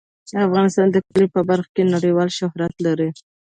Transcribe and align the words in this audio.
افغانستان 0.47 0.87
د 0.91 0.97
کلي 1.07 1.25
په 1.35 1.41
برخه 1.49 1.69
کې 1.75 1.91
نړیوال 1.95 2.29
شهرت 2.37 2.73
لري. 2.85 3.09